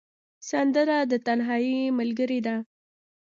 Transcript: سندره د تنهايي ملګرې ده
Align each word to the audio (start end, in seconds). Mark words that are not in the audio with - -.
سندره 0.49 0.97
د 1.11 1.13
تنهايي 1.25 1.79
ملګرې 1.99 2.39
ده 2.45 2.55